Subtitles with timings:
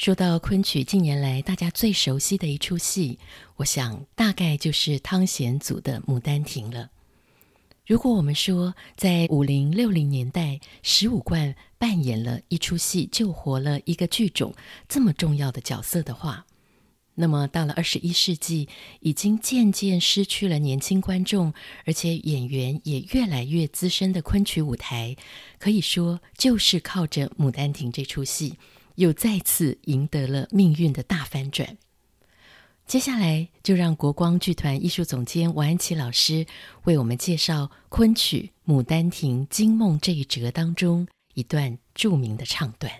[0.00, 3.18] 说到昆曲，近年来大家最熟悉的一出戏，
[3.56, 6.88] 我想大概就是汤显祖的《牡丹亭》了。
[7.86, 14.54] 如果我们说在五零六零年代，十五贯扮演了一出戏救活了一个剧种
[14.88, 16.46] 这么重要的角色的话，
[17.14, 18.70] 那么到了二十一世纪，
[19.00, 21.52] 已经渐渐失去了年轻观众，
[21.84, 25.14] 而且演员也越来越资深的昆曲舞台，
[25.58, 28.54] 可以说就是靠着《牡丹亭》这出戏，
[29.00, 31.78] 又再次赢得了命运的大反转。
[32.86, 36.46] 接下来就让国光剧团艺术总监王安琪老师
[36.84, 42.92] 为我们介绍昆曲《牡丹亭》惊梦这一折当中一段著名的唱段。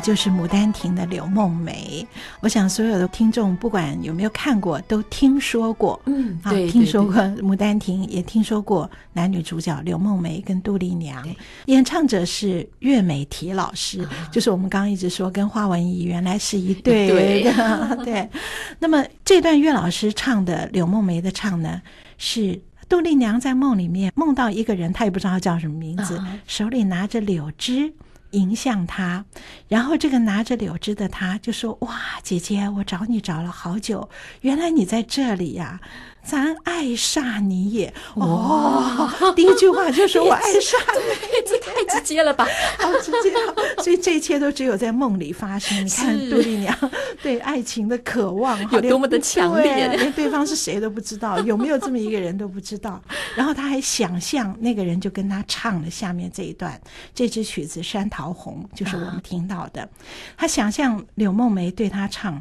[0.00, 2.06] 就是《牡丹亭》的柳梦梅，
[2.40, 6.00] 我想所有的听众不管有没有看过，都听说过。
[6.06, 11.22] 嗯，对，对，对，听说过《牡丹亭》，也听说过男女主角柳梦梅跟杜丽娘，
[11.66, 17.08] 演唱者是岳美缇老师，就是我们刚刚一直说跟花文怡原来是一对
[17.44, 17.96] 的。
[17.96, 18.30] 对， 对，
[18.78, 21.80] 那么这段岳老师唱的柳梦梅的唱呢，
[22.18, 27.92] 是杜丽娘在梦里面梦到一个人，她也不知道叫什么名字，手里拿着柳枝。
[28.32, 29.24] 迎向他，
[29.68, 34.08] 然后这个拿着柳枝的他就说：“哇，姐姐，我找你找了好久，
[34.42, 35.80] 原来你在这里呀。”
[36.22, 42.46] 咱爱煞你也哦，第一句话就说 我爱煞你，这太直接了吧？
[42.78, 43.32] 好直接，
[43.82, 45.78] 所以这一切都只有在梦里发生。
[45.82, 46.76] 你看杜丽娘
[47.22, 53.00] 对爱情的渴望有多么的强烈，连对方是谁都不知道，有没有这么一个人都不知道。
[53.34, 56.78] 然后他还想象那个人就跟他唱了下面这一段，
[57.14, 59.88] 这支曲子《山桃红》就是我们听到的。
[60.36, 62.40] 他想象柳梦梅对他唱。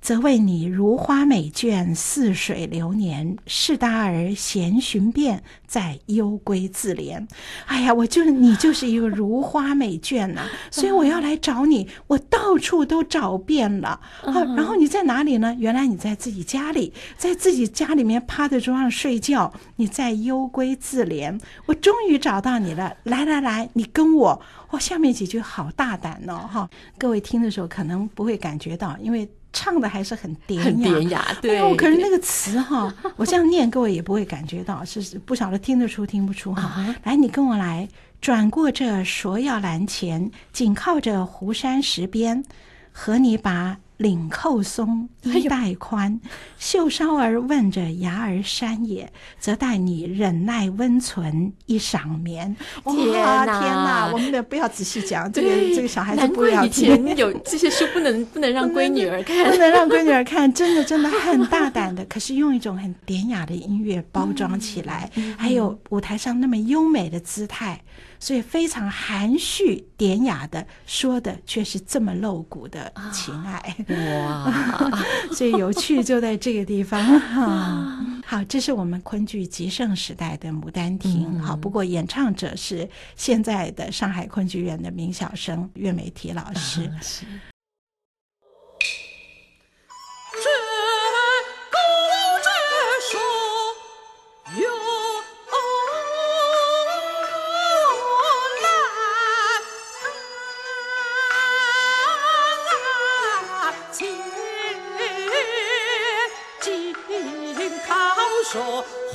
[0.00, 3.36] 则为你如花美眷，似水流年。
[3.46, 7.26] 士大儿闲寻遍，在幽闺自怜。
[7.66, 11.88] 哎呀，我就是你，就是一个如花美眷呐、啊， 所以我要来找你。
[12.06, 15.54] 我到处都找遍了，好、啊，然后你在哪里呢？
[15.58, 19.52] 原来你在自己家里，在自己家里面趴在桌上睡觉。
[19.76, 21.38] 你在幽闺自怜。
[21.66, 24.42] 我终于找到你了，来来来，你跟我。
[24.70, 26.70] 哇，下面几句好大胆哦，哈！
[26.96, 29.28] 各位听的时候可能不会感觉到，因为。
[29.52, 31.58] 唱的还是很典雅，很典雅，对。
[31.58, 36.72] 哎、可是那个词哈， 我这样念，各位也不会感觉到，是不晓得听得出听不出哈。
[36.76, 36.94] Uh -huh.
[37.04, 37.88] 来，你跟我来，
[38.20, 42.44] 转过这芍药栏前，紧靠着湖山石边，
[42.92, 43.78] 和你把。
[44.00, 46.18] 领扣松，衣带宽，
[46.58, 52.56] 袖梢儿问着牙儿山也，则待你忍耐温存一晌眠。
[52.84, 54.10] 天哪，天哪！
[54.10, 56.66] 我们的不要仔细讲，这个这个小孩子不要听。
[56.66, 62.02] 以前有这些书不能不能让闺女儿看，不能让闺女儿看，真的真的很大胆的。
[62.06, 67.78] 可是用一种很典雅的音乐包装起来， 嗯、还有舞台上那么优美的姿态。
[68.20, 74.52] 所以非常含蓄典雅的说的，却是这么露骨的情爱哇！
[75.32, 78.06] 所以有趣就在这个地方哈。
[78.26, 81.40] 好，这是我们昆剧极盛时代的《牡丹亭》。
[81.42, 86.82] 好，不过演唱者是现在的上海昆剧院的名小生岳美缇老师。
[86.84, 87.00] 啊。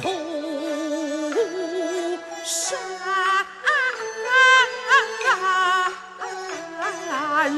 [0.02, 0.12] 后
[2.44, 2.78] 山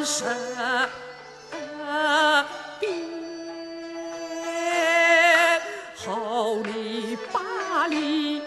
[0.04, 0.90] 山
[2.80, 2.94] 边
[5.96, 8.42] 好里巴里。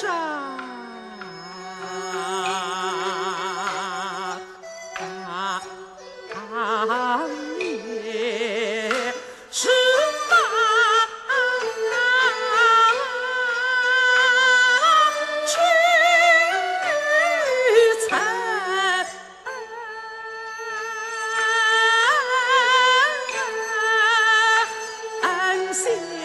[0.00, 0.08] 杀
[6.86, 9.12] 杀灭
[9.50, 9.68] 十
[10.30, 10.36] 八
[15.46, 15.58] 屈
[25.74, 26.19] 臣